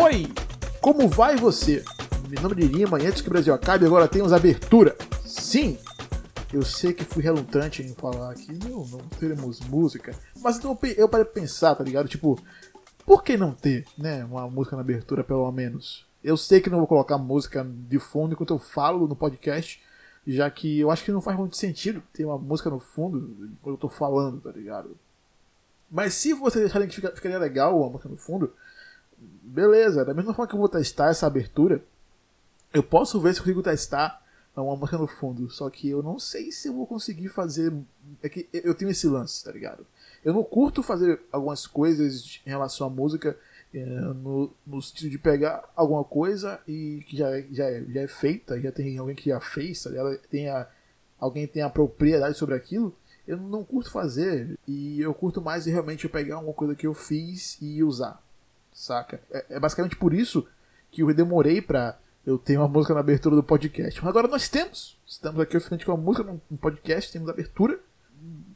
Oi! 0.00 0.28
Como 0.80 1.08
vai 1.08 1.34
você? 1.34 1.84
Meu 2.28 2.40
nome 2.40 2.62
é 2.62 2.66
Lima 2.66 3.02
e 3.02 3.06
antes 3.08 3.20
que 3.20 3.26
o 3.26 3.32
Brasil 3.32 3.52
acabe, 3.52 3.84
agora 3.84 4.06
temos 4.06 4.32
abertura. 4.32 4.96
Sim! 5.26 5.76
Eu 6.52 6.62
sei 6.62 6.92
que 6.92 7.04
fui 7.04 7.20
relutante 7.20 7.82
em 7.82 7.92
falar 7.96 8.32
que 8.34 8.52
não, 8.64 8.86
não 8.86 9.00
teremos 9.18 9.58
música, 9.62 10.14
mas 10.40 10.56
então 10.56 10.78
eu 10.96 11.08
parei 11.08 11.24
pensar, 11.26 11.74
tá 11.74 11.82
ligado? 11.82 12.08
Tipo, 12.08 12.40
por 13.04 13.24
que 13.24 13.36
não 13.36 13.52
ter, 13.52 13.86
né, 13.98 14.24
uma 14.24 14.48
música 14.48 14.76
na 14.76 14.82
abertura 14.82 15.24
pelo 15.24 15.50
menos? 15.50 16.06
Eu 16.22 16.36
sei 16.36 16.60
que 16.60 16.70
não 16.70 16.78
vou 16.78 16.86
colocar 16.86 17.18
música 17.18 17.66
de 17.68 17.98
fundo 17.98 18.34
enquanto 18.34 18.54
eu 18.54 18.58
falo 18.60 19.08
no 19.08 19.16
podcast, 19.16 19.82
já 20.24 20.48
que 20.48 20.78
eu 20.78 20.92
acho 20.92 21.04
que 21.04 21.10
não 21.10 21.20
faz 21.20 21.36
muito 21.36 21.56
sentido 21.56 22.00
ter 22.12 22.24
uma 22.24 22.38
música 22.38 22.70
no 22.70 22.78
fundo 22.78 23.50
quando 23.60 23.74
eu 23.74 23.80
tô 23.80 23.88
falando, 23.88 24.40
tá 24.40 24.52
ligado? 24.52 24.96
Mas 25.90 26.14
se 26.14 26.34
vocês 26.34 26.66
acharem 26.66 26.86
que 26.86 26.94
fica, 26.94 27.10
ficaria 27.10 27.38
legal 27.38 27.76
uma 27.76 27.90
música 27.90 28.08
no 28.08 28.16
fundo, 28.16 28.52
beleza. 29.42 30.04
Da 30.04 30.14
mesma 30.14 30.34
forma 30.34 30.48
que 30.48 30.54
eu 30.54 30.58
vou 30.58 30.68
testar 30.68 31.10
essa 31.10 31.26
abertura, 31.26 31.82
eu 32.72 32.82
posso 32.82 33.20
ver 33.20 33.34
se 33.34 33.40
eu 33.40 33.44
consigo 33.44 33.62
testar 33.62 34.22
uma 34.56 34.76
música 34.76 34.98
no 34.98 35.06
fundo. 35.06 35.50
Só 35.50 35.68
que 35.70 35.88
eu 35.88 36.02
não 36.02 36.18
sei 36.18 36.50
se 36.50 36.68
eu 36.68 36.74
vou 36.74 36.86
conseguir 36.86 37.28
fazer. 37.28 37.72
É 38.22 38.28
que 38.28 38.48
eu 38.52 38.74
tenho 38.74 38.90
esse 38.90 39.06
lance, 39.06 39.44
tá 39.44 39.52
ligado? 39.52 39.86
Eu 40.24 40.32
não 40.32 40.42
curto 40.42 40.82
fazer 40.82 41.20
algumas 41.30 41.66
coisas 41.66 42.40
em 42.44 42.50
relação 42.50 42.86
à 42.86 42.90
música 42.90 43.36
é, 43.72 43.84
no, 43.84 44.50
no 44.66 44.80
sentido 44.82 45.10
de 45.10 45.18
pegar 45.18 45.62
alguma 45.76 46.02
coisa 46.02 46.60
e 46.66 47.04
que 47.06 47.16
já, 47.16 47.40
já, 47.52 47.64
é, 47.64 47.84
já 47.84 48.00
é 48.00 48.08
feita, 48.08 48.60
já 48.60 48.72
tem 48.72 48.98
alguém 48.98 49.14
que 49.14 49.30
já 49.30 49.40
fez, 49.40 49.82
tá 49.82 49.90
ligado? 49.90 50.18
Tem 50.30 50.48
a, 50.48 50.66
alguém 51.18 51.46
tem 51.46 51.62
a 51.62 51.70
propriedade 51.70 52.36
sobre 52.36 52.54
aquilo. 52.54 52.94
Eu 53.26 53.36
não 53.36 53.62
curto 53.62 53.90
fazer 53.90 54.58
e 54.66 55.00
eu 55.00 55.12
curto 55.12 55.42
mais 55.42 55.66
realmente 55.66 56.04
eu 56.04 56.10
pegar 56.10 56.38
uma 56.38 56.52
coisa 56.52 56.74
que 56.74 56.86
eu 56.86 56.94
fiz 56.94 57.58
e 57.60 57.82
usar, 57.84 58.22
saca? 58.78 59.20
É, 59.30 59.44
é 59.50 59.60
basicamente 59.60 59.96
por 59.96 60.14
isso 60.14 60.46
que 60.90 61.02
eu 61.02 61.12
demorei 61.12 61.60
pra 61.60 61.98
eu 62.24 62.38
ter 62.38 62.56
uma 62.56 62.68
música 62.68 62.94
na 62.94 63.00
abertura 63.00 63.34
do 63.34 63.42
podcast. 63.42 64.00
Mas 64.00 64.08
agora 64.08 64.28
nós 64.28 64.48
temos. 64.48 64.96
Estamos 65.06 65.40
aqui 65.40 65.56
oficialmente 65.56 65.84
com 65.84 65.92
a 65.92 65.96
música 65.96 66.24
no 66.50 66.58
podcast, 66.58 67.12
temos 67.12 67.28
abertura. 67.28 67.78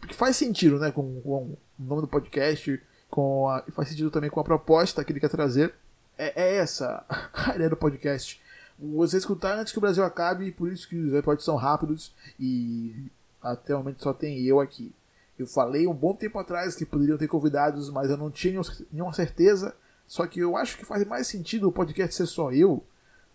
Que 0.07 0.15
faz 0.15 0.37
sentido, 0.37 0.79
né? 0.79 0.91
Com, 0.91 1.21
com 1.21 1.37
o 1.39 1.59
nome 1.79 2.03
do 2.03 2.09
podcast, 2.09 2.81
com 3.11 3.49
a, 3.49 3.65
faz 3.73 3.89
sentido 3.89 4.11
também 4.11 4.31
com 4.31 4.41
a 4.41 4.45
proposta 4.45 5.05
que 5.05 5.13
ele 5.13 5.21
quer 5.21 5.29
trazer. 5.29 5.75
É, 6.17 6.43
é 6.43 6.57
essa 6.57 7.05
a 7.33 7.55
ideia 7.55 7.71
do 7.71 7.77
podcast. 7.77 8.41
Você 8.79 9.17
escutar 9.17 9.59
antes 9.59 9.73
que 9.73 9.79
o 9.79 9.81
Brasil 9.81 10.05
acabe, 10.05 10.51
por 10.51 10.71
isso 10.71 10.89
que 10.89 10.97
os 10.97 11.13
episódios 11.13 11.45
são 11.45 11.57
rápidos 11.57 12.15
e 12.39 13.11
até 13.41 13.75
o 13.75 13.79
momento 13.79 14.03
só 14.03 14.13
tem 14.13 14.43
eu 14.43 14.61
aqui. 14.61 14.93
Eu 15.39 15.47
falei 15.47 15.87
um 15.87 15.95
bom 15.95 16.15
tempo 16.15 16.39
atrás 16.39 16.75
que 16.75 16.85
poderiam 16.85 17.19
ter 17.19 17.29
convidados, 17.29 17.91
mas 17.91 18.11
eu 18.11 18.17
não 18.17 18.31
tinha 18.31 18.61
nenhuma 18.91 19.13
certeza. 19.13 19.75
Só 20.13 20.27
que 20.27 20.41
eu 20.41 20.59
acho 20.59 20.77
que 20.77 20.85
faz 20.85 21.07
mais 21.07 21.27
sentido 21.27 21.67
o 21.67 21.73
podcast 21.73 22.15
ser 22.15 22.27
só 22.27 22.53
eu, 22.53 22.85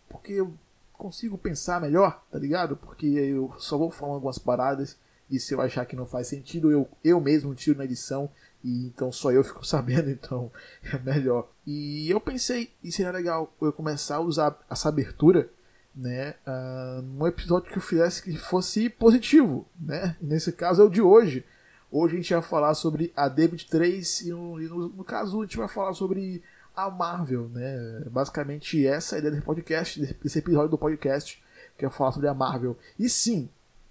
porque 0.08 0.34
eu 0.34 0.54
consigo 0.94 1.36
pensar 1.36 1.82
melhor, 1.82 2.24
tá 2.32 2.38
ligado? 2.38 2.78
Porque 2.78 3.08
eu 3.08 3.52
só 3.58 3.80
vou 3.80 3.90
falando 3.90 4.14
algumas 4.14 4.38
paradas 4.38 4.96
e 5.28 5.40
se 5.40 5.56
eu 5.56 5.60
achar 5.60 5.88
que 5.88 5.96
não 5.96 6.06
faz 6.06 6.28
sentido, 6.28 6.70
eu, 6.70 6.88
eu 7.04 7.20
mesmo 7.20 7.56
tiro 7.56 7.80
na 7.80 7.86
edição 7.86 8.30
e 8.64 8.86
então 8.86 9.12
só 9.12 9.32
eu 9.32 9.44
fico 9.44 9.66
sabendo, 9.66 10.12
então 10.12 10.52
é 10.84 11.00
melhor. 11.00 11.50
E 11.66 12.08
eu 12.12 12.22
pensei, 12.22 12.72
e 12.84 12.92
seria 12.92 13.12
legal 13.12 13.52
eu 13.60 13.74
começar 13.74 14.18
a 14.18 14.22
usar 14.22 14.56
essa 14.70 14.88
abertura, 14.88 15.50
né, 15.96 16.36
uh, 16.46 17.02
num 17.02 17.26
episódio 17.26 17.72
que 17.72 17.78
eu 17.80 17.82
fizesse 17.82 18.22
que 18.22 18.38
fosse 18.38 18.88
positivo, 18.88 19.68
né? 19.82 20.16
Nesse 20.22 20.52
caso 20.52 20.84
é 20.84 20.86
o 20.86 20.92
de 20.92 21.02
hoje. 21.02 21.44
Hoje 21.92 22.14
a 22.14 22.18
gente 22.18 22.34
vai 22.34 22.44
falar 22.44 22.76
sobre 22.76 23.12
a 23.16 23.28
D23 23.28 24.28
e, 24.28 24.30
no, 24.30 24.62
e 24.62 24.68
no, 24.68 24.90
no 24.90 25.04
caso 25.04 25.40
a 25.40 25.44
gente 25.44 25.58
vai 25.58 25.68
falar 25.68 25.96
sobre 25.96 26.44
a 26.78 26.92
Marvel, 26.92 27.50
né? 27.50 28.04
Basicamente 28.12 28.86
essa 28.86 29.16
é 29.16 29.18
a 29.18 29.20
ideia 29.20 29.32
desse 29.32 29.44
podcast, 29.44 30.00
desse 30.00 30.38
episódio 30.38 30.70
do 30.70 30.78
podcast, 30.78 31.44
que 31.76 31.84
é 31.84 31.90
falar 31.90 32.12
sobre 32.12 32.28
a 32.28 32.36
Marvel. 32.36 32.78
E 33.00 33.10
sim, 33.10 33.50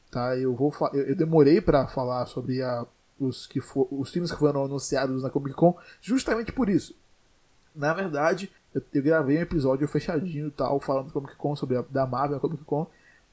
tá? 0.08 0.36
Eu 0.36 0.54
vou 0.54 0.72
eu, 0.92 1.08
eu 1.08 1.16
demorei 1.16 1.60
para 1.60 1.88
falar 1.88 2.24
sobre 2.26 2.62
a, 2.62 2.86
os 3.18 3.44
que 3.44 3.60
for, 3.60 3.88
os 3.90 4.12
filmes 4.12 4.30
que 4.30 4.38
foram 4.38 4.64
anunciados 4.64 5.24
na 5.24 5.30
Comic 5.30 5.56
Con, 5.56 5.76
justamente 6.00 6.52
por 6.52 6.68
isso. 6.68 6.94
Na 7.74 7.92
verdade, 7.92 8.52
eu, 8.72 8.80
eu 8.94 9.02
gravei 9.02 9.38
um 9.38 9.42
episódio 9.42 9.88
fechadinho 9.88 10.52
tal, 10.52 10.78
falando 10.78 11.06
da 11.06 11.12
Comic 11.12 11.34
Con 11.34 11.56
sobre 11.56 11.76
a 11.76 11.82
da 11.82 12.06
Marvel, 12.06 12.36
a 12.36 12.40
Comic 12.40 12.62
Con. 12.64 12.86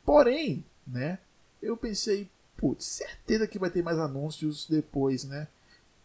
Porém, 0.04 0.66
né? 0.88 1.20
Eu 1.62 1.78
pensei, 1.78 2.28
putz, 2.58 2.86
certeza 2.86 3.46
que 3.46 3.60
vai 3.60 3.70
ter 3.70 3.84
mais 3.84 4.00
anúncios 4.00 4.68
depois, 4.68 5.24
né? 5.26 5.48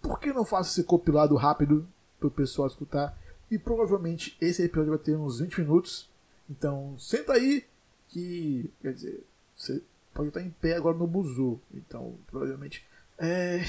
Por 0.03 0.21
que 0.21 0.35
não 0.35 0.45
faço 0.45 0.71
esse 0.71 0.85
compilado 0.85 1.35
rápido 1.35 1.89
pro 2.21 2.31
pessoal 2.31 2.69
escutar? 2.69 3.17
E 3.51 3.59
provavelmente 3.59 4.37
esse 4.41 4.63
episódio 4.63 4.91
vai 4.91 4.99
ter 4.99 5.17
uns 5.17 5.41
20 5.41 5.61
minutos. 5.61 6.09
Então 6.49 6.97
senta 6.99 7.33
aí 7.33 7.65
que. 8.09 8.71
Quer 8.81 8.93
dizer, 8.93 9.25
você 9.57 9.83
pode 10.15 10.29
estar 10.29 10.43
em 10.43 10.51
pé 10.51 10.77
agora 10.77 10.97
no 10.97 11.07
buzu. 11.07 11.61
Então 11.73 12.15
provavelmente. 12.27 12.85
É. 13.19 13.61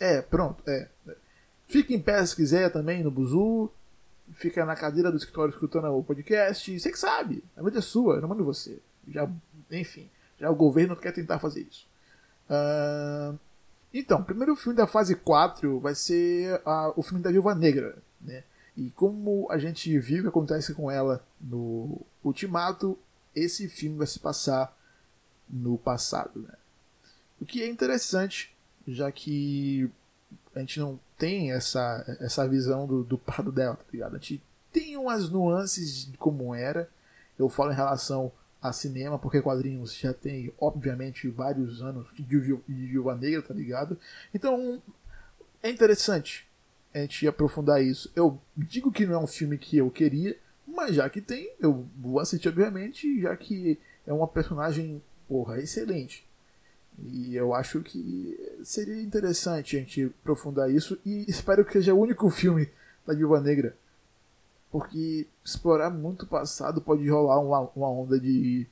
É, 0.00 0.22
pronto. 0.22 0.62
É. 0.68 0.88
Fica 1.68 1.92
em 1.92 2.00
pé 2.00 2.24
se 2.24 2.36
quiser 2.36 2.70
também 2.70 3.02
no 3.02 3.10
buzu. 3.10 3.70
Fica 4.34 4.64
na 4.64 4.74
cadeira 4.74 5.10
do 5.10 5.16
escritório 5.16 5.52
escutando 5.52 5.86
o 5.86 6.02
podcast. 6.02 6.78
Você 6.78 6.90
que 6.90 6.98
sabe. 6.98 7.42
A 7.56 7.62
vida 7.62 7.78
é 7.78 7.82
sua, 7.82 8.16
eu 8.16 8.20
não 8.20 8.28
mando 8.28 8.44
você. 8.44 8.78
Já, 9.08 9.28
enfim, 9.70 10.08
já 10.38 10.50
o 10.50 10.54
governo 10.54 10.96
quer 10.96 11.12
tentar 11.12 11.38
fazer 11.38 11.60
isso. 11.62 11.86
Uh, 12.50 13.38
então, 13.94 14.22
primeiro 14.22 14.54
filme 14.56 14.76
da 14.76 14.86
fase 14.86 15.14
4 15.14 15.80
vai 15.80 15.94
ser 15.94 16.60
uh, 16.66 16.92
o 16.96 17.02
filme 17.02 17.22
da 17.22 17.30
Viúva 17.30 17.54
Negra. 17.54 17.96
Né? 18.20 18.42
E 18.76 18.90
como 18.90 19.46
a 19.50 19.58
gente 19.58 19.98
viu 19.98 20.18
o 20.18 20.22
que 20.22 20.28
acontece 20.28 20.74
com 20.74 20.90
ela 20.90 21.24
no 21.40 22.00
Ultimato, 22.22 22.98
esse 23.34 23.68
filme 23.68 23.96
vai 23.96 24.06
se 24.06 24.18
passar 24.18 24.76
no 25.48 25.78
passado. 25.78 26.40
Né? 26.40 26.54
O 27.40 27.46
que 27.46 27.62
é 27.62 27.68
interessante, 27.68 28.54
já 28.86 29.10
que 29.10 29.90
a 30.54 30.60
gente 30.60 30.78
não 30.78 31.00
tem 31.16 31.52
essa, 31.52 32.04
essa 32.20 32.46
visão 32.46 32.86
do, 32.86 33.02
do 33.02 33.16
passado 33.16 33.50
dela, 33.50 33.76
tá 33.76 33.84
ligado? 33.90 34.16
A 34.16 34.18
gente 34.18 34.42
tem 34.70 34.96
umas 34.96 35.30
nuances 35.30 36.10
de 36.10 36.18
como 36.18 36.54
era. 36.54 36.88
Eu 37.38 37.48
falo 37.48 37.72
em 37.72 37.76
relação 37.76 38.30
a 38.60 38.72
cinema, 38.72 39.18
porque 39.18 39.40
quadrinhos 39.40 39.94
já 39.94 40.12
tem, 40.12 40.52
obviamente, 40.60 41.28
vários 41.28 41.80
anos 41.80 42.08
de 42.14 42.22
Viúva 42.68 43.14
Negra, 43.14 43.40
tá 43.40 43.54
ligado? 43.54 43.98
Então, 44.34 44.82
é 45.62 45.70
interessante 45.70 46.45
a 46.96 47.00
gente 47.02 47.28
aprofundar 47.28 47.82
isso. 47.82 48.10
Eu 48.16 48.40
digo 48.56 48.90
que 48.90 49.06
não 49.06 49.14
é 49.14 49.18
um 49.18 49.26
filme 49.26 49.58
que 49.58 49.76
eu 49.76 49.90
queria, 49.90 50.36
mas 50.66 50.94
já 50.94 51.08
que 51.10 51.20
tem, 51.20 51.50
eu 51.60 51.86
vou 51.96 52.18
assistir, 52.18 52.48
obviamente, 52.48 53.20
já 53.20 53.36
que 53.36 53.78
é 54.06 54.12
uma 54.12 54.26
personagem, 54.26 55.02
porra, 55.28 55.60
excelente. 55.60 56.26
E 56.98 57.36
eu 57.36 57.52
acho 57.52 57.82
que 57.82 58.58
seria 58.64 59.00
interessante 59.02 59.76
a 59.76 59.80
gente 59.80 60.04
aprofundar 60.22 60.70
isso 60.70 60.98
e 61.04 61.26
espero 61.28 61.64
que 61.64 61.74
seja 61.74 61.92
o 61.92 62.00
único 62.00 62.30
filme 62.30 62.70
da 63.06 63.12
Viúva 63.12 63.40
Negra. 63.40 63.76
Porque 64.72 65.26
explorar 65.44 65.90
muito 65.90 66.22
o 66.22 66.26
passado 66.26 66.80
pode 66.80 67.06
rolar 67.08 67.40
uma, 67.40 67.70
uma 67.76 67.90
onda 67.90 68.18
de 68.18 68.66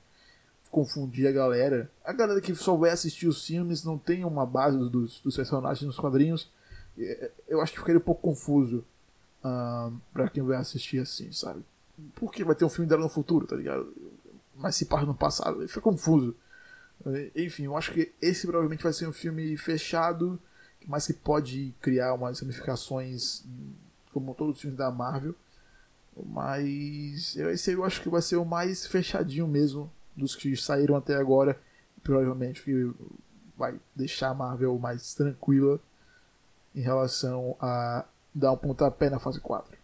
confundir 0.71 1.29
a 1.29 1.33
galera. 1.33 1.91
A 2.03 2.12
galera 2.12 2.41
que 2.41 2.55
só 2.55 2.75
vai 2.75 2.91
assistir 2.91 3.29
os 3.29 3.47
filmes 3.47 3.85
não 3.85 3.99
tem 3.99 4.25
uma 4.25 4.47
base 4.47 4.79
dos, 4.91 5.21
dos 5.21 5.37
personagens 5.37 5.87
nos 5.87 5.99
quadrinhos 5.99 6.51
eu 7.49 7.61
acho 7.61 7.73
que 7.73 7.79
ficaria 7.79 7.99
um 7.99 8.05
pouco 8.05 8.23
confuso 8.23 8.85
pra 10.12 10.29
quem 10.29 10.43
vai 10.43 10.56
assistir 10.56 10.99
assim, 10.99 11.31
sabe? 11.32 11.62
Porque 12.14 12.44
vai 12.44 12.55
ter 12.55 12.64
um 12.64 12.70
filme 12.70 12.88
dela 12.88 13.02
no 13.02 13.08
futuro, 13.08 13.46
tá 13.46 13.56
ligado? 13.56 13.93
Mas 14.56 14.76
se 14.76 14.87
passa 14.87 15.05
no 15.06 15.14
passado, 15.14 15.67
fica 15.69 15.81
confuso. 15.81 16.35
É, 17.06 17.31
enfim, 17.37 17.64
eu 17.64 17.76
acho 17.76 17.93
que 17.93 18.12
esse 18.23 18.46
provavelmente 18.46 18.82
vai 18.82 18.93
ser 18.93 19.06
um 19.06 19.12
filme 19.12 19.56
fechado, 19.56 20.38
mas 20.87 21.06
que 21.06 21.12
pode 21.12 21.75
criar 21.81 22.14
umas 22.14 22.41
ramificações 22.41 23.44
como 24.12 24.35
todos 24.35 24.56
os 24.56 24.61
filmes 24.61 24.79
da 24.79 24.91
Marvel. 24.91 25.35
Mas 26.25 27.37
esse 27.37 27.73
eu 27.73 27.85
acho 27.85 28.00
que 28.00 28.08
vai 28.08 28.23
ser 28.23 28.37
o 28.37 28.44
mais 28.44 28.87
fechadinho 28.87 29.49
mesmo 29.49 29.91
dos 30.17 30.37
que 30.37 30.56
saíram 30.56 30.94
até 30.96 31.17
agora. 31.17 31.61
Provavelmente 32.02 32.62
que 32.62 32.93
vai 33.56 33.79
deixar 33.94 34.31
a 34.31 34.35
Marvel 34.35 34.79
mais 34.79 35.14
tranquila 35.14 35.81
em 36.75 36.81
relação 36.81 37.56
a 37.61 38.05
dar 38.35 38.53
um 38.53 38.56
pontapé 38.56 39.09
na 39.09 39.21
fase 39.21 39.41
4. 39.41 39.79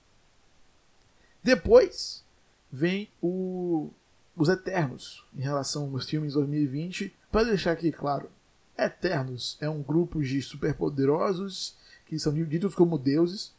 Depois 1.42 2.24
vem 2.70 3.08
o, 3.22 3.90
os 4.36 4.48
Eternos, 4.48 5.24
em 5.36 5.40
relação 5.40 5.90
aos 5.92 6.08
filmes 6.08 6.34
2020. 6.34 7.14
Para 7.30 7.44
deixar 7.44 7.72
aqui 7.72 7.92
claro, 7.92 8.28
Eternos 8.76 9.56
é 9.60 9.68
um 9.68 9.82
grupo 9.82 10.20
de 10.20 10.42
superpoderosos 10.42 11.76
que 12.06 12.18
são 12.18 12.32
ditos 12.32 12.74
como 12.74 12.98
deuses, 12.98 13.54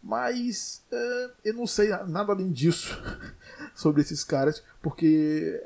mas 0.00 0.84
uh, 0.92 1.32
eu 1.44 1.54
não 1.54 1.66
sei 1.66 1.88
nada 2.06 2.32
além 2.32 2.52
disso 2.52 2.96
sobre 3.74 4.02
esses 4.02 4.22
caras, 4.22 4.62
porque 4.80 5.60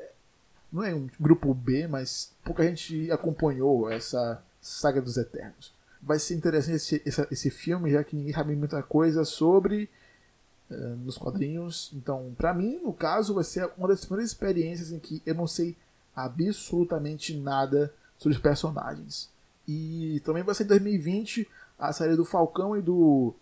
não 0.71 0.83
é 0.83 0.95
um 0.95 1.07
grupo 1.19 1.53
B, 1.53 1.87
mas 1.87 2.33
pouca 2.43 2.63
gente 2.63 3.11
acompanhou 3.11 3.89
essa 3.91 4.43
saga 4.59 4.99
dos 4.99 5.17
Eternos 5.17 5.72
vai 6.05 6.19
ser 6.19 6.35
interessante 6.35 6.75
esse, 6.75 7.01
esse, 7.05 7.27
esse 7.31 7.49
filme, 7.49 7.91
já 7.91 8.03
que 8.03 8.15
ninguém 8.15 8.33
sabe 8.33 8.55
muita 8.55 8.81
coisa 8.83 9.23
sobre. 9.25 9.89
uh, 10.69 10.95
nos 10.97 11.17
quadrinhos. 11.17 11.91
Então, 11.93 12.33
para 12.37 12.53
mim, 12.53 12.79
no 12.83 12.93
caso, 12.93 13.33
vai 13.33 13.43
ser 13.43 13.69
uma 13.77 13.87
das 13.87 14.05
primeiras 14.05 14.31
experiências 14.31 14.91
em 14.91 14.99
que 14.99 15.21
eu 15.25 15.35
não 15.35 15.47
sei 15.47 15.75
absolutamente 16.15 17.35
nada 17.37 17.93
sobre 18.17 18.35
os 18.35 18.41
personagens. 18.41 19.29
E 19.67 20.21
também 20.25 20.43
vai 20.43 20.53
ser 20.55 20.63
em 20.63 20.67
2020 20.67 21.47
a 21.79 21.91
série 21.91 22.15
do 22.15 22.25
Falcão 22.25 22.77
e 22.77 22.81
do 22.81 23.33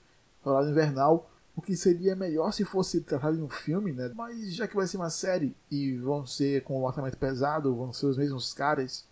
Soldado 0.43 0.69
Invernal, 0.69 1.29
o 1.55 1.61
que 1.61 1.75
seria 1.75 2.15
melhor 2.15 2.51
se 2.53 2.63
fosse 2.63 3.01
tratado 3.01 3.37
em 3.37 3.41
um 3.41 3.49
filme, 3.49 3.91
né? 3.91 4.11
Mas 4.15 4.55
já 4.55 4.67
que 4.67 4.75
vai 4.75 4.87
ser 4.87 4.97
uma 4.97 5.09
série 5.09 5.55
e 5.69 5.97
vão 5.97 6.25
ser 6.25 6.63
com 6.63 6.79
um 6.79 6.85
orçamento 6.85 7.17
pesado, 7.17 7.75
vão 7.75 7.91
ser 7.91 8.05
os 8.05 8.17
mesmos 8.17 8.53
caras, 8.53 9.05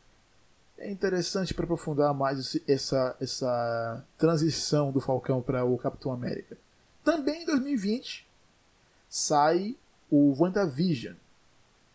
é 0.80 0.90
interessante 0.90 1.54
para 1.54 1.66
aprofundar 1.66 2.14
mais 2.14 2.58
essa, 2.68 3.16
essa 3.20 4.06
transição 4.18 4.92
do 4.92 5.02
Falcão 5.02 5.42
para 5.42 5.66
o 5.66 5.78
Capitão 5.78 6.12
América. 6.12 6.58
Também 7.04 7.44
em 7.44 7.46
2020 7.46 8.26
sai 9.10 9.76
o 10.10 10.36
WandaVision, 10.42 11.16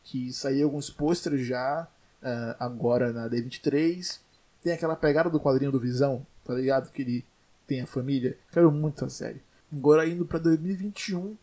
que 0.02 0.32
saiu 0.32 0.66
alguns 0.66 0.90
posters 0.90 1.46
já 1.46 1.88
uh, 2.22 2.56
agora 2.60 3.12
na 3.12 3.28
D23. 3.28 4.20
Tem 4.62 4.72
aquela 4.72 4.96
pegada 4.96 5.31
do 5.31 5.40
quadrinho 5.40 5.72
do 5.72 5.81
Visão, 5.81 6.26
tá 6.44 6.54
ligado? 6.54 6.90
Que 6.90 7.02
ele 7.02 7.25
tem 7.66 7.81
a 7.81 7.86
família. 7.86 8.36
Quero 8.52 8.70
muito 8.70 9.04
a 9.04 9.08
série. 9.08 9.42
Agora 9.72 10.06
indo 10.06 10.26
para 10.26 10.38
2021, 10.38 11.36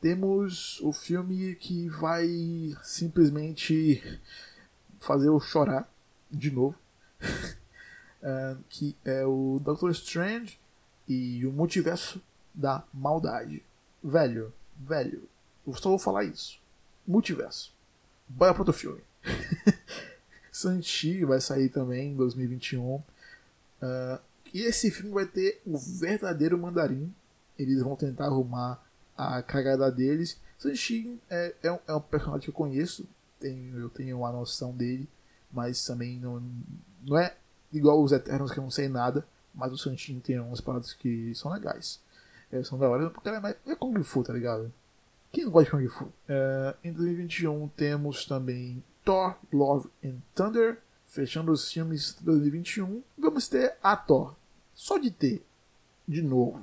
temos 0.00 0.78
o 0.80 0.92
filme 0.92 1.54
que 1.56 1.88
vai 1.88 2.28
simplesmente 2.82 4.02
fazer 5.00 5.28
eu 5.28 5.40
chorar 5.40 5.91
de 6.32 6.50
novo. 6.50 6.76
uh, 7.22 8.58
que 8.68 8.96
é 9.04 9.24
o 9.24 9.60
Doctor 9.62 9.90
Strange 9.90 10.58
e 11.08 11.44
o 11.46 11.52
Multiverso 11.52 12.20
da 12.54 12.84
Maldade. 12.92 13.62
Velho, 14.02 14.52
velho, 14.76 15.28
eu 15.66 15.74
só 15.74 15.90
vou 15.90 15.98
falar 15.98 16.24
isso. 16.24 16.60
Multiverso. 17.06 17.72
Bora 18.28 18.52
pro 18.52 18.62
outro 18.62 18.74
filme. 18.74 19.00
Sanchi 20.50 21.24
vai 21.24 21.40
sair 21.40 21.68
também 21.68 22.12
em 22.12 22.16
2021. 22.16 22.94
Uh, 22.94 23.04
e 24.52 24.62
esse 24.62 24.90
filme 24.90 25.12
vai 25.12 25.26
ter 25.26 25.60
o 25.64 25.78
verdadeiro 25.78 26.58
mandarim. 26.58 27.12
Eles 27.58 27.82
vão 27.82 27.96
tentar 27.96 28.26
arrumar 28.26 28.82
a 29.16 29.42
cagada 29.42 29.90
deles. 29.90 30.38
Sanchi 30.58 31.18
é, 31.30 31.54
é, 31.62 31.72
um, 31.72 31.78
é 31.86 31.94
um 31.94 32.00
personagem 32.00 32.42
que 32.44 32.50
eu 32.50 32.54
conheço. 32.54 33.06
Tenho, 33.40 33.78
eu 33.78 33.88
tenho 33.88 34.18
uma 34.18 34.30
noção 34.30 34.72
dele. 34.72 35.08
Mas 35.52 35.84
também 35.84 36.18
não, 36.18 36.42
não 37.02 37.18
é 37.18 37.34
igual 37.72 38.02
os 38.02 38.12
Eternos 38.12 38.50
que 38.50 38.58
eu 38.58 38.62
não 38.62 38.70
sei 38.70 38.88
nada. 38.88 39.26
Mas 39.54 39.72
o 39.72 39.78
Sanchi 39.78 40.14
tem 40.20 40.40
umas 40.40 40.60
paradas 40.60 40.92
que 40.92 41.34
são 41.34 41.52
legais. 41.52 42.00
É, 42.50 42.62
são 42.62 42.78
da 42.78 42.88
hora. 42.88 43.10
Porque 43.10 43.28
é, 43.28 43.40
mais, 43.40 43.56
é 43.66 43.74
Kung 43.74 44.02
Fu, 44.02 44.22
tá 44.22 44.32
ligado? 44.32 44.72
Quem 45.30 45.44
não 45.44 45.52
gosta 45.52 45.70
de 45.70 45.76
Kung 45.76 45.88
Fu? 45.88 46.04
Uh, 46.04 46.74
em 46.82 46.92
2021 46.92 47.68
temos 47.68 48.26
também 48.26 48.82
Thor, 49.04 49.36
Love 49.52 49.88
and 50.04 50.16
Thunder. 50.34 50.78
Fechando 51.06 51.52
os 51.52 51.70
filmes 51.70 52.16
de 52.18 52.24
2021, 52.24 53.02
vamos 53.18 53.46
ter 53.46 53.76
a 53.82 53.94
Thor. 53.94 54.34
Só 54.74 54.96
de 54.96 55.10
ter, 55.10 55.44
de 56.08 56.22
novo, 56.22 56.62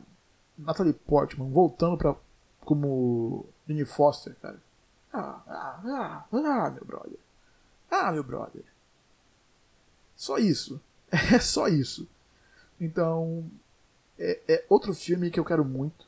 Natalie 0.57 0.93
Portman 0.93 1.51
voltando 1.51 1.95
pra, 1.97 2.15
como 2.61 3.45
Jane 3.67 3.85
Foster, 3.85 4.35
cara. 4.41 4.59
Ah, 5.13 5.41
ah, 5.47 5.79
ah, 5.85 6.25
ah, 6.31 6.69
meu 6.71 6.83
brother. 6.83 7.19
Ah, 7.91 8.11
meu 8.11 8.23
brother. 8.23 8.63
Só 10.19 10.37
isso. 10.37 10.81
É 11.33 11.39
só 11.39 11.67
isso. 11.67 12.07
Então, 12.79 13.49
é, 14.17 14.39
é 14.47 14.65
outro 14.69 14.93
filme 14.93 15.31
que 15.31 15.39
eu 15.39 15.45
quero 15.45 15.63
muito. 15.63 16.05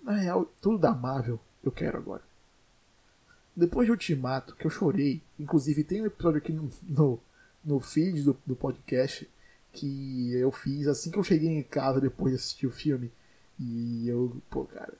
Na 0.00 0.12
real, 0.12 0.46
tudo 0.60 0.78
da 0.78 0.94
Marvel 0.94 1.38
eu 1.62 1.70
quero 1.70 1.98
agora. 1.98 2.22
Depois 3.54 3.84
de 3.86 3.90
Ultimato, 3.90 4.54
que 4.54 4.64
eu 4.64 4.70
chorei, 4.70 5.20
inclusive 5.38 5.84
tem 5.84 6.00
um 6.00 6.06
episódio 6.06 6.38
aqui 6.38 6.52
no, 6.52 6.70
no, 6.82 7.20
no 7.62 7.80
feed 7.80 8.22
do, 8.22 8.38
do 8.46 8.56
podcast 8.56 9.28
que 9.72 10.32
eu 10.32 10.50
fiz 10.50 10.86
assim 10.86 11.10
que 11.10 11.18
eu 11.18 11.24
cheguei 11.24 11.50
em 11.50 11.62
casa 11.62 12.00
depois 12.00 12.32
de 12.32 12.40
assistir 12.40 12.66
o 12.66 12.70
filme. 12.70 13.12
E 13.58 14.08
eu, 14.08 14.40
pô, 14.48 14.64
cara. 14.64 14.94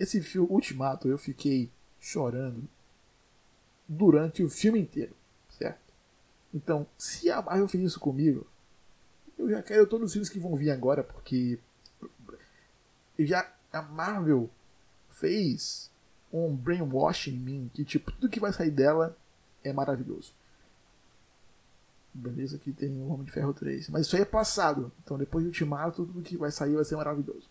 Esse 0.00 0.20
filme, 0.20 0.48
Ultimato, 0.50 1.06
eu 1.06 1.18
fiquei 1.18 1.70
chorando 2.00 2.66
durante 3.86 4.42
o 4.42 4.50
filme 4.50 4.80
inteiro? 4.80 5.14
Então, 6.54 6.86
se 6.98 7.30
a 7.30 7.40
Marvel 7.40 7.68
fez 7.68 7.84
isso 7.84 8.00
comigo, 8.00 8.46
eu 9.38 9.50
já 9.50 9.62
quero 9.62 9.86
todos 9.86 10.06
os 10.06 10.12
filmes 10.12 10.28
que 10.28 10.38
vão 10.38 10.54
vir 10.54 10.70
agora, 10.70 11.02
porque 11.02 11.58
já 13.18 13.50
a 13.72 13.82
Marvel 13.82 14.50
fez 15.10 15.90
um 16.32 16.54
brainwash 16.54 17.28
em 17.28 17.36
mim 17.36 17.70
que 17.72 17.84
tipo 17.84 18.10
tudo 18.12 18.28
que 18.28 18.40
vai 18.40 18.52
sair 18.52 18.70
dela 18.70 19.16
é 19.64 19.72
maravilhoso. 19.72 20.32
Beleza 22.14 22.58
que 22.58 22.72
tem 22.72 22.90
o 23.00 23.08
Homem 23.08 23.24
de 23.24 23.32
Ferro 23.32 23.54
3, 23.54 23.88
mas 23.88 24.06
isso 24.06 24.16
aí 24.16 24.22
é 24.22 24.26
passado. 24.26 24.92
Então 25.02 25.16
depois 25.16 25.44
do 25.44 25.48
Ultimato 25.48 26.04
tudo 26.04 26.22
que 26.22 26.36
vai 26.36 26.50
sair 26.50 26.74
vai 26.74 26.84
ser 26.84 26.96
maravilhoso. 26.96 27.48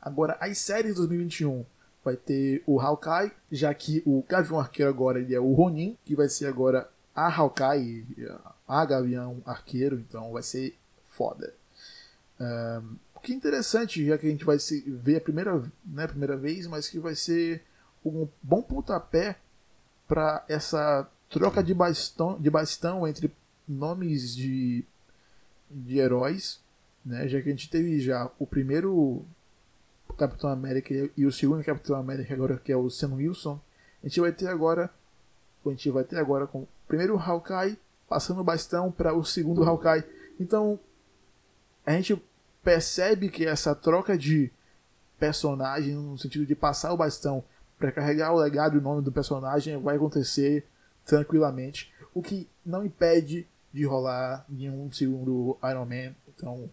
Agora 0.00 0.36
as 0.40 0.58
séries 0.58 0.92
de 0.92 0.98
2021 0.98 1.64
vai 2.04 2.16
ter 2.16 2.62
o 2.66 2.80
Hawkeye, 2.80 3.32
já 3.50 3.72
que 3.72 4.02
o 4.04 4.22
Gavião 4.28 4.60
Arqueiro 4.60 4.90
agora 4.90 5.18
ele 5.18 5.34
é 5.34 5.40
o 5.40 5.52
Ronin, 5.52 5.96
que 6.04 6.14
vai 6.14 6.28
ser 6.28 6.46
agora 6.46 6.90
a 7.14 7.32
Hawkeye, 7.32 8.04
a 8.66 8.84
Gavião 8.84 9.40
Arqueiro, 9.44 9.96
então 9.96 10.32
vai 10.32 10.42
ser 10.42 10.76
foda. 11.10 11.54
Um, 12.40 12.96
que 13.24 13.32
interessante, 13.32 14.04
já 14.06 14.18
que 14.18 14.26
a 14.26 14.30
gente 14.30 14.44
vai 14.44 14.58
se 14.58 14.82
ver 14.82 15.16
a 15.16 15.20
primeira, 15.20 15.62
né, 15.84 16.06
primeira 16.06 16.36
vez, 16.36 16.66
mas 16.66 16.88
que 16.88 16.98
vai 16.98 17.14
ser 17.14 17.62
um 18.04 18.28
bom 18.42 18.60
pontapé 18.60 19.36
para 20.06 20.44
essa 20.46 21.08
troca 21.30 21.62
de 21.62 21.72
bastão, 21.72 22.38
de 22.38 22.50
bastão 22.50 23.08
entre 23.08 23.32
nomes 23.66 24.36
de, 24.36 24.84
de 25.70 25.98
heróis, 25.98 26.60
né, 27.04 27.26
já 27.26 27.40
que 27.40 27.48
a 27.48 27.52
gente 27.52 27.70
teve 27.70 27.98
já 27.98 28.30
o 28.38 28.46
primeiro 28.46 29.24
Capitão 30.18 30.50
América 30.50 31.10
e 31.16 31.24
o 31.24 31.32
segundo 31.32 31.64
Capitão 31.64 31.96
América 31.96 32.34
agora 32.34 32.58
que 32.58 32.70
é 32.70 32.76
o 32.76 32.90
Sam 32.90 33.14
Wilson, 33.14 33.58
a 34.02 34.06
gente 34.06 34.20
vai 34.20 34.32
ter 34.32 34.48
agora 34.48 34.90
a 35.70 35.72
gente 35.72 35.90
vai 35.90 36.04
ter 36.04 36.18
agora 36.18 36.46
com 36.46 36.60
o 36.60 36.68
primeiro 36.86 37.18
Hawkeye 37.18 37.78
passando 38.08 38.40
o 38.40 38.44
bastão 38.44 38.90
para 38.90 39.14
o 39.14 39.24
segundo 39.24 39.64
Hawkeye. 39.64 40.04
Então 40.38 40.78
a 41.84 41.92
gente 41.92 42.22
percebe 42.62 43.28
que 43.28 43.46
essa 43.46 43.74
troca 43.74 44.16
de 44.16 44.50
personagem, 45.18 45.94
no 45.94 46.18
sentido 46.18 46.46
de 46.46 46.54
passar 46.54 46.92
o 46.92 46.96
bastão 46.96 47.44
para 47.78 47.92
carregar 47.92 48.32
o 48.32 48.38
legado 48.38 48.76
e 48.76 48.78
o 48.78 48.82
nome 48.82 49.02
do 49.02 49.12
personagem, 49.12 49.80
vai 49.80 49.96
acontecer 49.96 50.66
tranquilamente. 51.04 51.92
O 52.14 52.22
que 52.22 52.48
não 52.64 52.84
impede 52.84 53.46
de 53.74 53.84
rolar 53.84 54.44
nenhum 54.48 54.90
segundo 54.92 55.58
Iron 55.68 55.84
Man. 55.84 56.14
Então 56.28 56.70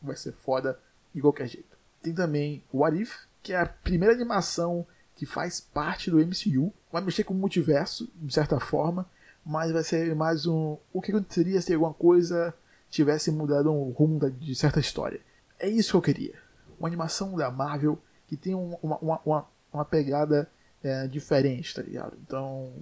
vai 0.00 0.16
ser 0.16 0.32
foda 0.32 0.78
de 1.12 1.20
qualquer 1.20 1.48
jeito. 1.48 1.76
Tem 2.00 2.14
também 2.14 2.62
o 2.72 2.78
What 2.78 3.00
If, 3.00 3.24
que 3.42 3.52
é 3.52 3.56
a 3.56 3.66
primeira 3.66 4.14
animação 4.14 4.86
que 5.22 5.26
faz 5.26 5.60
parte 5.60 6.10
do 6.10 6.18
MCU. 6.18 6.72
Vai 6.90 7.00
mexer 7.00 7.22
com 7.22 7.32
o 7.32 7.36
multiverso, 7.36 8.10
de 8.16 8.34
certa 8.34 8.58
forma, 8.58 9.06
mas 9.46 9.70
vai 9.70 9.84
ser 9.84 10.16
mais 10.16 10.46
um. 10.46 10.76
O 10.92 11.00
que 11.00 11.12
aconteceria 11.12 11.62
se 11.62 11.72
alguma 11.72 11.94
coisa 11.94 12.52
tivesse 12.90 13.30
mudado 13.30 13.72
o 13.72 13.90
rumo 13.92 14.28
de 14.32 14.52
certa 14.56 14.80
história. 14.80 15.20
É 15.60 15.68
isso 15.68 15.92
que 15.92 15.96
eu 15.96 16.02
queria. 16.02 16.34
Uma 16.76 16.88
animação 16.88 17.36
da 17.36 17.52
Marvel 17.52 17.96
que 18.26 18.36
tem 18.36 18.52
uma, 18.52 18.76
uma, 18.82 19.20
uma, 19.24 19.46
uma 19.72 19.84
pegada 19.84 20.50
é, 20.82 21.06
diferente, 21.06 21.72
tá 21.72 21.82
ligado? 21.82 22.18
Então, 22.26 22.72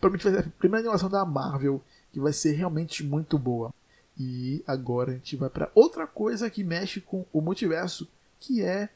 provavelmente 0.00 0.24
vai 0.24 0.42
ser 0.42 0.48
a 0.48 0.52
primeira 0.58 0.86
animação 0.86 1.10
da 1.10 1.22
Marvel 1.26 1.82
que 2.10 2.18
vai 2.18 2.32
ser 2.32 2.52
realmente 2.52 3.04
muito 3.04 3.38
boa. 3.38 3.74
E 4.18 4.64
agora 4.66 5.10
a 5.10 5.14
gente 5.16 5.36
vai 5.36 5.50
para 5.50 5.70
outra 5.74 6.06
coisa 6.06 6.48
que 6.48 6.64
mexe 6.64 6.98
com 6.98 7.26
o 7.30 7.42
multiverso, 7.42 8.08
que 8.38 8.62
é 8.62 8.88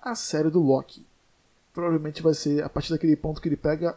a 0.00 0.14
série 0.14 0.48
do 0.48 0.62
Loki. 0.62 1.04
Provavelmente 1.76 2.22
vai 2.22 2.32
ser 2.32 2.64
a 2.64 2.68
partir 2.68 2.90
daquele 2.90 3.14
ponto 3.14 3.40
que 3.40 3.48
ele 3.48 3.56
pega 3.56 3.96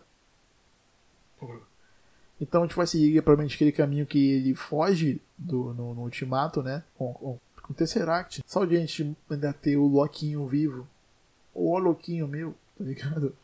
então 2.42 2.64
a 2.64 2.66
gente 2.66 2.76
vai 2.76 2.88
seguir 2.88 3.22
provavelmente 3.22 3.56
aquele 3.56 3.72
caminho 3.72 4.06
que 4.06 4.32
ele 4.32 4.56
foge 4.56 5.22
do, 5.38 5.74
no, 5.74 5.94
no 5.94 6.02
Ultimato, 6.02 6.64
né? 6.64 6.84
Com, 6.98 7.14
com, 7.14 7.40
com 7.62 7.74
o 7.74 7.76
Tesseract. 7.76 8.42
Só 8.46 8.64
de 8.64 8.78
a 8.78 8.80
gente 8.80 9.16
ainda 9.30 9.52
ter 9.52 9.76
o 9.76 9.88
Loquinho 9.88 10.48
vivo. 10.48 10.88
Ou 11.54 11.74
o 11.74 11.80
Loquinho 11.80 12.28
meu, 12.28 12.56
tá 12.78 12.84
ligado? 12.84 13.36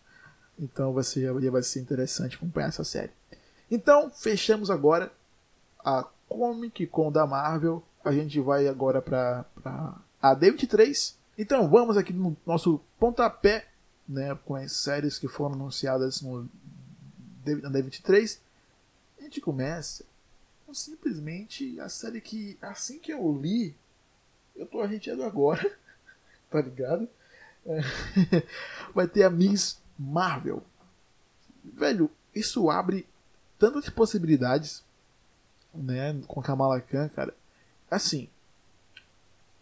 Então 0.57 0.93
vai 0.93 1.03
ser, 1.03 1.33
vai 1.33 1.63
ser 1.63 1.81
interessante 1.81 2.37
acompanhar 2.37 2.69
essa 2.69 2.85
série. 2.85 3.11
Então, 3.69 4.09
fechamos 4.09 4.71
agora 4.71 5.11
a 5.83 6.07
Comic 6.29 6.87
Con 6.87 7.11
da 7.11 7.27
Marvel. 7.27 7.83
A 8.03 8.13
gente 8.13 8.39
vai 8.39 8.67
agora 8.67 9.01
para 9.01 9.45
a 10.21 10.35
D23. 10.35 11.15
Então, 11.37 11.69
vamos 11.69 11.97
aqui 11.97 12.13
no 12.13 12.37
nosso 12.45 12.79
pontapé, 12.97 13.65
né, 14.07 14.35
com 14.45 14.55
as 14.55 14.71
séries 14.71 15.17
que 15.17 15.27
foram 15.27 15.55
anunciadas 15.55 16.21
no, 16.21 16.43
na 17.45 17.69
D23 17.69 18.39
a 19.19 19.23
gente 19.23 19.41
começa 19.41 20.05
com 20.65 20.73
simplesmente 20.73 21.79
a 21.79 21.89
série 21.89 22.21
que, 22.21 22.57
assim 22.61 22.99
que 22.99 23.11
eu 23.11 23.31
li, 23.39 23.75
eu 24.55 24.65
tô 24.65 24.81
arrepiado 24.81 25.23
agora. 25.23 25.77
tá 26.49 26.61
ligado? 26.61 27.07
É. 27.65 27.81
Vai 28.93 29.07
ter 29.07 29.23
a 29.23 29.29
Miss 29.29 29.79
Marvel. 29.97 30.63
Velho, 31.63 32.09
isso 32.33 32.69
abre 32.69 33.07
tantas 33.57 33.89
possibilidades, 33.89 34.83
né, 35.73 36.21
com 36.27 36.41
Kamala 36.41 36.79
Khan, 36.81 37.09
cara. 37.09 37.33
Assim, 37.89 38.29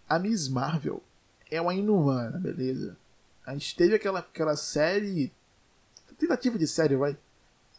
a 0.07 0.19
Miss 0.19 0.47
Marvel 0.47 1.01
é 1.49 1.61
uma 1.61 1.73
inumana, 1.73 2.37
beleza? 2.37 2.97
A 3.45 3.53
gente 3.53 3.75
teve 3.75 3.95
aquela, 3.95 4.19
aquela 4.19 4.55
série. 4.55 5.31
Tentativa 6.17 6.57
de 6.57 6.67
série, 6.67 6.95
vai. 6.95 7.17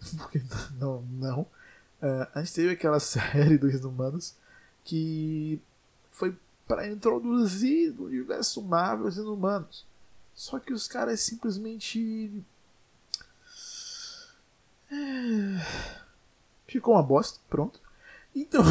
Porque 0.18 0.42
não, 0.78 1.02
não. 1.02 1.40
Uh, 2.02 2.26
a 2.35 2.42
gente 2.42 2.54
teve 2.54 2.73
aquela 2.73 3.00
série 3.00 3.56
dos 3.56 3.75
inumanos 3.75 4.35
que 4.85 5.61
foi 6.11 6.37
para 6.66 6.87
introduzir 6.87 7.94
o 7.99 8.04
universo 8.04 8.62
Marvel 8.62 9.06
os 9.06 9.16
inumanos. 9.16 9.87
Só 10.35 10.59
que 10.59 10.73
os 10.73 10.87
caras 10.87 11.21
simplesmente. 11.21 12.44
É... 14.90 14.97
Ficou 16.66 16.94
uma 16.94 17.02
bosta, 17.02 17.40
pronto. 17.49 17.80
Então. 18.35 18.62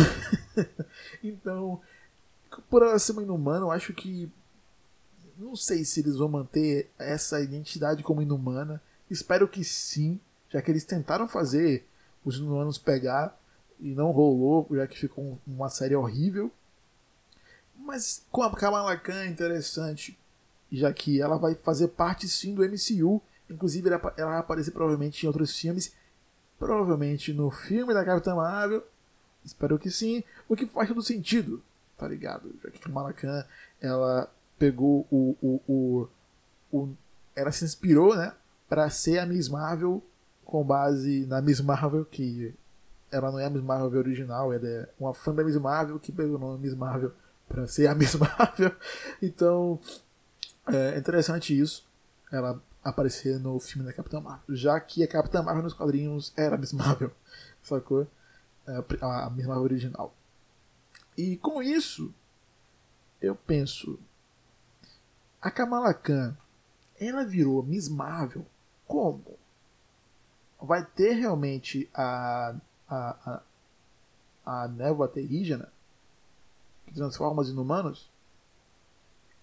então. 1.23 1.81
Por 2.69 2.83
ela 2.83 2.99
ser 2.99 3.13
uma 3.13 3.23
inumana, 3.23 3.65
eu 3.65 3.71
acho 3.71 3.93
que. 3.93 4.31
Não 5.37 5.55
sei 5.55 5.83
se 5.83 5.99
eles 5.99 6.17
vão 6.17 6.29
manter 6.29 6.89
essa 6.97 7.41
identidade 7.41 8.03
como 8.03 8.21
inumana. 8.21 8.81
Espero 9.09 9.47
que 9.47 9.63
sim, 9.63 10.19
já 10.49 10.61
que 10.61 10.71
eles 10.71 10.83
tentaram 10.83 11.27
fazer 11.27 11.85
os 12.23 12.37
inumanos 12.37 12.77
pegar 12.77 13.37
e 13.79 13.93
não 13.93 14.11
rolou, 14.11 14.67
já 14.71 14.87
que 14.87 14.97
ficou 14.97 15.39
uma 15.45 15.69
série 15.69 15.95
horrível. 15.95 16.51
Mas 17.75 18.23
com 18.31 18.43
a 18.43 18.55
Kamala 18.55 18.95
Khan 18.95 19.23
é 19.23 19.27
interessante, 19.27 20.17
já 20.71 20.93
que 20.93 21.21
ela 21.21 21.37
vai 21.37 21.55
fazer 21.55 21.89
parte 21.89 22.27
sim 22.27 22.55
do 22.55 22.63
MCU. 22.63 23.21
Inclusive, 23.49 23.89
ela, 23.89 23.97
vai 23.97 24.37
aparecer 24.37 24.71
provavelmente 24.71 25.23
em 25.23 25.27
outros 25.27 25.57
filmes. 25.57 25.93
Provavelmente 26.57 27.33
no 27.33 27.51
filme 27.51 27.93
da 27.93 28.05
Capitã 28.05 28.35
Marvel. 28.35 28.83
Espero 29.43 29.77
que 29.77 29.91
sim. 29.91 30.23
O 30.47 30.55
que 30.55 30.65
faz 30.65 30.87
todo 30.87 31.01
sentido, 31.01 31.61
tá 31.97 32.07
ligado? 32.07 32.55
Já 32.63 32.71
que 32.71 32.79
Kamala 32.79 33.11
Khan, 33.11 33.45
ela 33.81 34.31
pegou 34.63 35.05
o, 35.11 35.35
o, 35.41 35.61
o, 35.67 36.09
o 36.71 36.95
ela 37.35 37.51
se 37.51 37.65
inspirou, 37.65 38.15
né, 38.15 38.33
para 38.69 38.89
ser 38.89 39.19
a 39.19 39.25
Miss 39.25 39.49
Marvel 39.49 40.01
com 40.45 40.63
base 40.63 41.25
na 41.25 41.41
Miss 41.41 41.59
Marvel 41.59 42.05
que 42.05 42.55
ela 43.11 43.29
não 43.29 43.39
é 43.39 43.45
a 43.45 43.49
Miss 43.49 43.61
Marvel 43.61 43.99
original, 43.99 44.53
ela 44.53 44.65
é 44.65 44.87
uma 44.97 45.13
fã 45.13 45.35
da 45.35 45.43
Miss 45.43 45.57
Marvel 45.57 45.99
que 45.99 46.13
pegou 46.13 46.37
o 46.37 46.39
nome 46.39 46.61
Miss 46.61 46.73
Marvel 46.75 47.11
para 47.49 47.67
ser 47.67 47.87
a 47.87 47.95
Miss 47.95 48.15
Marvel. 48.15 48.71
Então, 49.21 49.81
é 50.67 50.97
interessante 50.97 51.59
isso, 51.59 51.85
ela 52.31 52.61
aparecer 52.81 53.37
no 53.41 53.59
filme 53.59 53.85
da 53.85 53.91
Capitã 53.91 54.21
Marvel, 54.21 54.55
já 54.55 54.79
que 54.79 55.03
a 55.03 55.07
Capitã 55.09 55.43
Marvel 55.43 55.63
nos 55.63 55.73
quadrinhos 55.73 56.31
era 56.37 56.55
a 56.55 56.57
Miss 56.57 56.71
Marvel, 56.71 57.11
sacou? 57.61 58.07
É, 58.65 58.81
a 59.01 59.29
Miss 59.29 59.45
Marvel 59.45 59.63
original. 59.63 60.15
E 61.17 61.35
com 61.35 61.61
isso, 61.61 62.13
eu 63.21 63.35
penso, 63.35 63.99
a 65.43 65.51
Kamala 65.51 65.93
Khan, 65.93 66.37
ela 66.97 67.25
virou 67.25 67.61
Miss 67.61 67.89
Marvel 67.89 68.45
como? 68.87 69.37
Vai 70.61 70.85
ter 70.85 71.11
realmente 71.15 71.89
a, 71.93 72.55
a, 72.87 73.41
a, 74.45 74.63
a 74.63 74.67
névoa 74.69 75.09
terrígena 75.09 75.69
que 76.85 76.93
transforma 76.93 77.41
os 77.41 77.49
inumanos? 77.49 78.09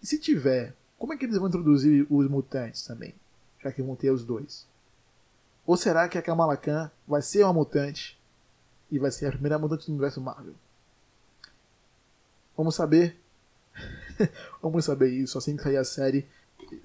E 0.02 0.06
se 0.06 0.18
tiver, 0.18 0.74
como 0.98 1.12
é 1.12 1.18
que 1.18 1.26
eles 1.26 1.36
vão 1.36 1.48
introduzir 1.48 2.06
os 2.08 2.26
mutantes 2.30 2.82
também? 2.82 3.14
Já 3.62 3.70
que 3.70 3.82
vão 3.82 3.94
ter 3.94 4.10
os 4.10 4.24
dois. 4.24 4.66
Ou 5.66 5.76
será 5.76 6.08
que 6.08 6.16
a 6.16 6.22
Kamala 6.22 6.56
Khan 6.56 6.90
vai 7.06 7.20
ser 7.20 7.44
uma 7.44 7.52
mutante 7.52 8.18
e 8.90 8.98
vai 8.98 9.10
ser 9.10 9.26
a 9.26 9.32
primeira 9.32 9.58
mutante 9.58 9.84
do 9.84 9.92
universo 9.92 10.18
Marvel? 10.18 10.54
Vamos 12.56 12.74
saber. 12.74 13.20
Vamos 14.62 14.84
saber 14.84 15.08
isso 15.08 15.38
assim 15.38 15.56
que 15.56 15.62
sair 15.62 15.76
a 15.76 15.84
série. 15.84 16.26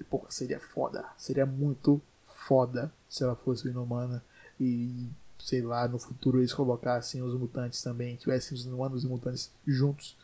Pô, 0.08 0.24
seria 0.28 0.58
foda. 0.58 1.04
Seria 1.16 1.46
muito 1.46 2.00
foda 2.24 2.92
se 3.08 3.22
ela 3.22 3.36
fosse 3.36 3.68
inumana 3.68 4.22
e 4.58 5.08
sei 5.38 5.62
lá, 5.62 5.86
no 5.86 5.98
futuro 5.98 6.40
eles 6.40 6.52
colocassem 6.52 7.22
os 7.22 7.34
mutantes 7.34 7.82
também, 7.82 8.16
tivessem 8.16 8.56
os 8.56 8.64
inumanos 8.64 9.04
e 9.04 9.06
mutantes 9.06 9.52
juntos 9.66 10.16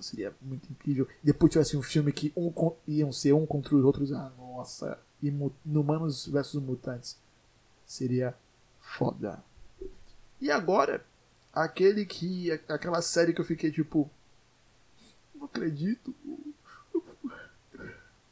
seria 0.00 0.34
muito 0.40 0.70
incrível. 0.70 1.08
Depois 1.22 1.52
tivesse 1.52 1.76
um 1.76 1.82
filme 1.82 2.12
que 2.12 2.32
um, 2.36 2.52
iam 2.86 3.12
ser 3.12 3.32
um 3.32 3.46
contra 3.46 3.74
os 3.74 3.84
outros. 3.84 4.12
Ah, 4.12 4.32
nossa. 4.38 4.98
Inumanos 5.22 6.26
versus 6.26 6.62
Mutantes. 6.62 7.16
Seria 7.86 8.34
foda. 8.80 9.42
E 10.40 10.50
agora, 10.50 11.04
aquele 11.52 12.04
que. 12.06 12.52
aquela 12.68 13.02
série 13.02 13.32
que 13.32 13.40
eu 13.40 13.44
fiquei 13.44 13.70
tipo. 13.70 14.10
Não 15.38 15.46
acredito. 15.46 16.14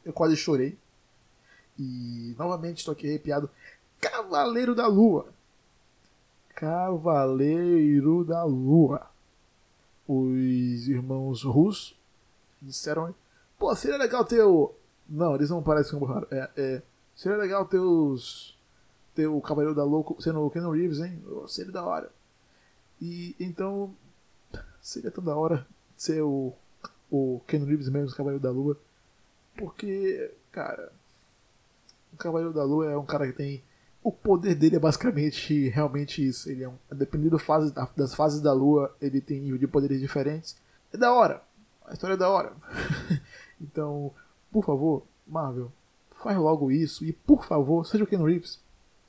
Eu 0.03 0.13
quase 0.13 0.35
chorei. 0.35 0.77
E 1.79 2.35
novamente 2.37 2.79
estou 2.79 2.91
aqui 2.91 3.07
arrepiado. 3.07 3.49
Cavaleiro 3.99 4.75
da 4.75 4.87
Lua. 4.87 5.27
Cavaleiro 6.49 8.23
da 8.23 8.43
Lua 8.43 9.09
os 10.07 10.87
irmãos 10.87 11.43
russos 11.43 11.95
disseram: 12.61 13.13
pô, 13.59 13.75
seria 13.75 13.97
legal 13.97 14.23
ter 14.23 14.41
o. 14.41 14.73
Não, 15.07 15.35
eles 15.35 15.49
não 15.49 15.61
parecem 15.61 15.93
como 15.99 16.05
raro. 16.11 16.27
É, 16.31 16.49
é, 16.55 16.81
seria 17.15 17.37
legal 17.37 17.65
ter 17.65 17.79
os. 17.79 18.57
ter 19.13 19.27
o 19.27 19.41
Cavaleiro 19.41 19.75
da 19.75 19.83
Louco 19.83 20.21
sendo 20.21 20.41
o 20.41 20.49
Ken 20.49 20.69
Reeves, 20.69 20.99
hein? 20.99 21.21
Seria 21.47 21.71
da 21.71 21.83
hora. 21.83 22.09
E 23.01 23.35
então. 23.39 23.93
Seria 24.81 25.11
tão 25.11 25.23
da 25.23 25.35
hora 25.35 25.67
ser 25.97 26.21
o. 26.21 26.53
o 27.09 27.41
Ken 27.47 27.63
Reeves 27.63 27.89
mesmo, 27.89 28.09
o 28.09 28.15
Cavaleiro 28.15 28.41
da 28.41 28.51
Lua. 28.51 28.77
Porque, 29.57 30.31
cara. 30.51 30.91
O 32.13 32.17
Cavaleiro 32.17 32.53
da 32.53 32.63
Lua 32.63 32.91
é 32.91 32.97
um 32.97 33.05
cara 33.05 33.27
que 33.27 33.33
tem 33.33 33.63
o 34.07 34.11
poder 34.11 34.55
dele 34.55 34.77
é 34.77 34.79
basicamente 34.79 35.67
realmente 35.67 36.25
isso. 36.25 36.49
Ele 36.49 36.63
é 36.63 36.69
um, 36.69 36.77
dependendo 36.93 37.37
fase, 37.37 37.73
das 37.93 38.15
fases 38.15 38.39
da 38.39 38.53
lua, 38.53 38.95
ele 39.01 39.19
tem 39.19 39.41
nível 39.41 39.57
de 39.57 39.67
poderes 39.67 39.99
diferentes. 39.99 40.55
É 40.93 40.97
da 40.97 41.11
hora. 41.11 41.43
A 41.85 41.91
história 41.91 42.13
é 42.13 42.17
da 42.17 42.29
hora. 42.29 42.53
então, 43.59 44.13
por 44.49 44.63
favor, 44.63 45.03
Marvel, 45.27 45.69
faz 46.23 46.37
logo 46.37 46.71
isso. 46.71 47.03
E 47.03 47.11
por 47.11 47.43
favor, 47.43 47.85
seja 47.85 48.05
o 48.05 48.07
Ken 48.07 48.23
Reeves. 48.23 48.61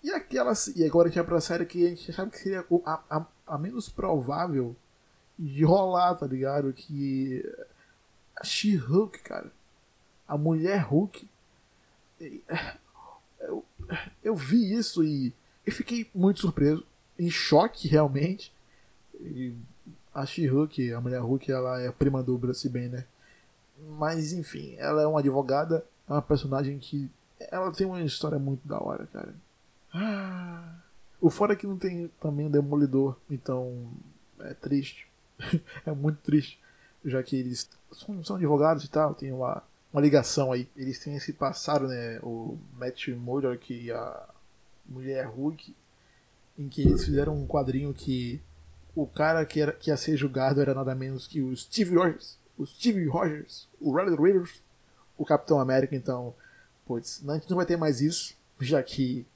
E 0.03 0.11
aquela. 0.11 0.53
E 0.75 0.85
agora 0.85 1.07
a 1.07 1.11
gente 1.11 1.21
vai 1.21 1.27
pra 1.27 1.41
série 1.41 1.65
que 1.65 1.87
a 1.87 1.91
gente 1.91 2.11
achava 2.11 2.31
que 2.31 2.39
seria 2.39 2.65
a, 2.85 3.01
a, 3.09 3.27
a 3.47 3.57
menos 3.57 3.89
provável 3.89 4.75
de 5.39 5.65
rolar, 5.65 6.17
tá 6.17 6.27
ligado? 6.27 6.73
Que. 6.73 7.45
A 8.41 8.45
She-Hulk, 8.45 9.19
cara. 9.21 9.51
A 10.27 10.37
mulher 10.39 10.81
Hulk. 10.83 11.29
Eu, 13.41 13.65
eu 14.23 14.35
vi 14.35 14.75
isso 14.75 15.03
e 15.03 15.33
eu 15.65 15.73
fiquei 15.73 16.09
muito 16.15 16.41
surpreso, 16.41 16.85
em 17.19 17.31
choque 17.31 17.89
realmente. 17.89 18.53
E 19.21 19.53
a 20.15 20.25
She-Hulk, 20.25 20.93
a 20.93 21.01
mulher 21.01 21.21
Hulk, 21.21 21.51
ela 21.51 21.81
é 21.81 21.89
a 21.89 21.93
prima 21.93 22.23
do 22.23 22.39
Bruce 22.39 22.69
Banner. 22.69 23.07
Mas 23.99 24.33
enfim, 24.33 24.75
ela 24.79 25.03
é 25.03 25.07
uma 25.07 25.21
advogada, 25.21 25.85
é 26.09 26.13
uma 26.13 26.23
personagem 26.23 26.79
que 26.79 27.11
ela 27.39 27.71
tem 27.73 27.87
uma 27.87 28.01
história 28.03 28.39
muito 28.39 28.67
da 28.67 28.83
hora, 28.83 29.07
cara. 29.13 29.35
Ah, 29.93 30.75
o 31.21 31.31
fora 31.31 31.53
é 31.53 31.57
que 31.57 31.67
não 31.67 31.77
tem 31.77 32.09
também 32.21 32.47
o 32.47 32.51
Demolidor, 32.51 33.17
então 33.31 33.89
é 34.41 34.55
triste. 34.55 35.07
é 35.87 35.93
muito 35.93 36.19
triste, 36.23 36.59
já 37.05 37.23
que 37.23 37.37
eles 37.37 37.69
são, 37.93 38.25
são 38.25 38.37
advogados 38.37 38.85
e 38.85 38.89
tal, 38.89 39.15
tem 39.15 39.33
uma 39.33 39.63
uma 39.93 40.03
ligação 40.03 40.53
aí. 40.53 40.69
Eles 40.77 40.99
têm 40.99 41.17
esse 41.17 41.33
passado, 41.33 41.89
né? 41.89 42.19
O 42.23 42.59
Matt 42.75 43.09
Murdock 43.09 43.73
e 43.73 43.91
a 43.91 44.29
mulher 44.87 45.27
Hulk, 45.27 45.75
em 46.59 46.69
que 46.69 46.83
eles 46.83 47.05
fizeram 47.05 47.37
um 47.37 47.47
quadrinho 47.47 47.93
que 47.95 48.41
o 48.95 49.07
cara 49.07 49.45
que, 49.45 49.61
era, 49.61 49.73
que 49.73 49.91
ia 49.91 49.97
ser 49.97 50.17
julgado 50.17 50.61
era 50.61 50.75
nada 50.75 50.95
menos 50.95 51.27
que 51.27 51.41
o 51.41 51.57
Steve 51.57 51.95
Rogers, 51.95 52.37
o 52.57 52.67
Steve 52.67 53.07
Rogers, 53.07 53.69
o 53.81 53.95
Red 53.95 54.15
Raiders, 54.17 54.63
o 55.17 55.25
Capitão 55.25 55.61
América. 55.61 55.95
Então, 55.95 56.35
putz, 56.87 57.23
a 57.29 57.35
gente 57.35 57.49
não 57.49 57.57
vai 57.57 57.67
ter 57.67 57.77
mais 57.77 58.01
isso, 58.01 58.35
já 58.61 58.83
que, 58.83 59.27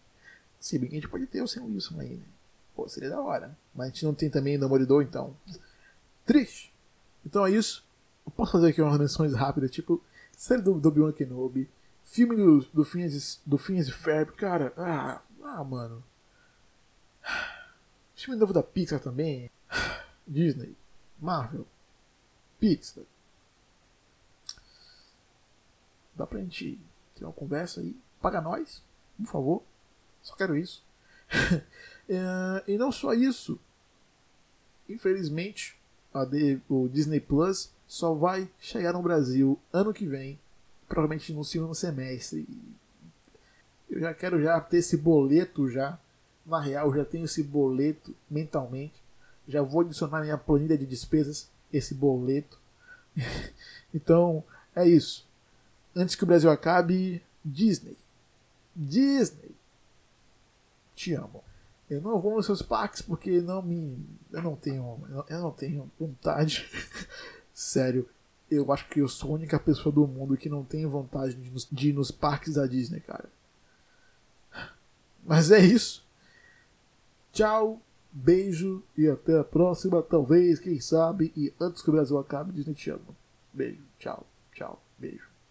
se 0.60 0.78
bem 0.78 0.88
que 0.88 0.96
a 0.96 1.00
gente 1.00 1.10
pode 1.10 1.26
ter 1.26 1.42
o 1.42 1.48
Sam 1.48 1.64
Wilson 1.64 2.00
aí, 2.00 2.14
né? 2.16 2.24
Pô, 2.74 2.88
seria 2.88 3.10
da 3.10 3.20
hora. 3.20 3.56
Mas 3.74 3.86
a 3.86 3.90
gente 3.90 4.04
não 4.04 4.14
tem 4.14 4.30
também 4.30 4.56
o 4.56 4.60
Demolidor, 4.60 5.02
então. 5.02 5.36
Triste. 6.24 6.72
Então 7.24 7.46
é 7.46 7.50
isso. 7.50 7.84
Eu 8.24 8.32
posso 8.32 8.52
fazer 8.52 8.68
aqui 8.68 8.80
umas 8.80 8.98
menções 8.98 9.34
rápidas, 9.34 9.70
tipo, 9.70 10.02
série 10.32 10.62
do, 10.62 10.78
do 10.78 10.88
Obi-Wan 10.88 11.12
Kenobi, 11.12 11.68
filme 12.04 12.36
do, 12.36 12.60
do 12.72 12.84
Phineas, 12.84 13.40
do 13.44 13.58
Phineas 13.58 13.88
Ferb, 13.90 14.32
cara, 14.32 14.72
ah, 14.76 15.20
ah, 15.42 15.64
mano. 15.64 16.02
Filme 18.14 18.38
novo 18.38 18.52
da 18.52 18.62
Pixar 18.62 19.00
também. 19.00 19.50
Disney, 20.26 20.76
Marvel, 21.18 21.66
Pixar. 22.60 23.04
Dá 26.14 26.26
pra 26.26 26.40
gente 26.40 26.78
ter 27.14 27.24
uma 27.24 27.32
conversa 27.32 27.80
aí. 27.80 27.96
Paga 28.20 28.40
nós, 28.40 28.82
por 29.18 29.26
favor. 29.26 29.62
Só 30.22 30.36
quero 30.36 30.56
isso. 30.56 30.84
é, 32.08 32.64
e 32.68 32.78
não 32.78 32.92
só 32.92 33.12
isso. 33.12 33.58
Infelizmente, 34.88 35.76
o 36.68 36.88
Disney 36.88 37.18
Plus 37.20 37.72
só 37.92 38.14
vai 38.14 38.48
chegar 38.58 38.94
no 38.94 39.02
Brasil 39.02 39.60
ano 39.70 39.92
que 39.92 40.06
vem, 40.06 40.40
provavelmente 40.88 41.30
no 41.30 41.44
segundo 41.44 41.74
semestre. 41.74 42.48
Eu 43.90 44.00
já 44.00 44.14
quero 44.14 44.42
já 44.42 44.58
ter 44.62 44.78
esse 44.78 44.96
boleto 44.96 45.68
já. 45.68 45.98
Na 46.46 46.58
real, 46.58 46.94
já 46.94 47.04
tenho 47.04 47.26
esse 47.26 47.42
boleto 47.42 48.14
mentalmente. 48.30 48.94
Já 49.46 49.60
vou 49.60 49.82
adicionar 49.82 50.22
minha 50.22 50.38
planilha 50.38 50.78
de 50.78 50.86
despesas 50.86 51.50
esse 51.70 51.94
boleto. 51.94 52.58
então, 53.92 54.42
é 54.74 54.88
isso. 54.88 55.28
Antes 55.94 56.14
que 56.14 56.24
o 56.24 56.26
Brasil 56.26 56.50
acabe, 56.50 57.22
Disney. 57.44 57.98
Disney. 58.74 59.54
Te 60.96 61.12
amo. 61.12 61.44
Eu 61.90 62.00
não 62.00 62.18
vou 62.22 62.36
nos 62.36 62.46
seus 62.46 62.62
parques 62.62 63.02
porque 63.02 63.42
não 63.42 63.60
me. 63.60 64.02
Eu 64.32 64.40
não 64.40 64.56
tenho. 64.56 64.98
Eu 65.28 65.40
não 65.40 65.50
tenho 65.50 65.90
vontade. 66.00 66.66
Sério. 67.52 68.08
Eu 68.50 68.70
acho 68.72 68.88
que 68.88 69.00
eu 69.00 69.08
sou 69.08 69.30
a 69.30 69.34
única 69.34 69.58
pessoa 69.58 69.92
do 69.92 70.06
mundo 70.06 70.36
que 70.36 70.48
não 70.48 70.62
tem 70.64 70.86
vontade 70.86 71.34
de, 71.34 71.50
nos, 71.50 71.66
de 71.70 71.88
ir 71.88 71.92
nos 71.92 72.10
parques 72.10 72.54
da 72.54 72.66
Disney, 72.66 73.00
cara. 73.00 73.28
Mas 75.24 75.50
é 75.50 75.58
isso. 75.58 76.04
Tchau, 77.32 77.80
beijo 78.10 78.82
e 78.96 79.08
até 79.08 79.38
a 79.38 79.44
próxima, 79.44 80.02
talvez, 80.02 80.58
quem 80.58 80.78
sabe. 80.80 81.32
E 81.36 81.52
antes 81.60 81.82
que 81.82 81.88
o 81.88 81.92
Brasil 81.92 82.18
acabe, 82.18 82.52
Disney 82.52 82.74
te 82.74 82.90
ama. 82.90 83.16
Beijo, 83.52 83.82
tchau, 83.98 84.26
tchau, 84.52 84.82
beijo. 84.98 85.31